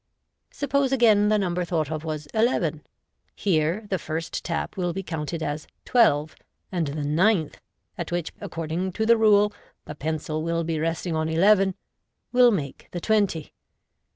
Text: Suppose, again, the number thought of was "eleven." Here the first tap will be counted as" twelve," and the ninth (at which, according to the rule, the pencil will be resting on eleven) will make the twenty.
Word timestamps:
Suppose, 0.49 0.91
again, 0.91 1.29
the 1.29 1.37
number 1.37 1.63
thought 1.63 1.91
of 1.91 2.03
was 2.03 2.25
"eleven." 2.33 2.83
Here 3.35 3.85
the 3.91 3.99
first 3.99 4.43
tap 4.43 4.75
will 4.75 4.93
be 4.93 5.03
counted 5.03 5.43
as" 5.43 5.67
twelve," 5.85 6.35
and 6.71 6.87
the 6.87 7.03
ninth 7.03 7.61
(at 7.99 8.11
which, 8.11 8.31
according 8.41 8.93
to 8.93 9.05
the 9.05 9.15
rule, 9.15 9.53
the 9.85 9.93
pencil 9.93 10.41
will 10.41 10.63
be 10.63 10.79
resting 10.79 11.15
on 11.15 11.29
eleven) 11.29 11.75
will 12.31 12.49
make 12.49 12.87
the 12.89 12.99
twenty. 12.99 13.53